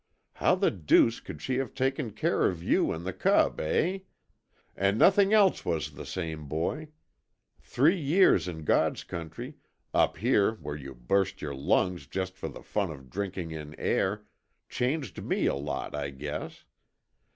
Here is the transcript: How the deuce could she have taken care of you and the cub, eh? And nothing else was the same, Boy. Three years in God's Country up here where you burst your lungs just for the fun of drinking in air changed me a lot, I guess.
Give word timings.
How 0.33 0.55
the 0.55 0.71
deuce 0.71 1.19
could 1.19 1.43
she 1.43 1.57
have 1.57 1.75
taken 1.75 2.09
care 2.09 2.45
of 2.47 2.63
you 2.63 2.91
and 2.91 3.05
the 3.05 3.13
cub, 3.13 3.59
eh? 3.59 3.99
And 4.75 4.97
nothing 4.97 5.31
else 5.31 5.63
was 5.63 5.91
the 5.91 6.07
same, 6.07 6.47
Boy. 6.47 6.87
Three 7.61 7.99
years 7.99 8.47
in 8.47 8.63
God's 8.63 9.03
Country 9.03 9.57
up 9.93 10.17
here 10.17 10.53
where 10.53 10.75
you 10.75 10.95
burst 10.95 11.39
your 11.43 11.53
lungs 11.53 12.07
just 12.07 12.35
for 12.35 12.47
the 12.49 12.63
fun 12.63 12.89
of 12.89 13.11
drinking 13.11 13.51
in 13.51 13.75
air 13.79 14.25
changed 14.69 15.21
me 15.23 15.45
a 15.45 15.53
lot, 15.53 15.93
I 15.93 16.09
guess. 16.09 16.63